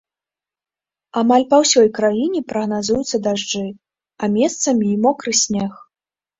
Амаль 1.21 1.45
па 1.51 1.59
ўсёй 1.65 1.91
краіне 1.99 2.41
прагназуюцца 2.53 3.21
дажджы, 3.29 3.63
а 4.25 4.33
месцамі 4.41 4.85
і 4.97 5.01
мокры 5.07 5.31
снег. 5.45 5.71